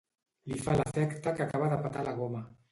[0.53, 2.47] Li fa l'efecte que acaba de petar la goma.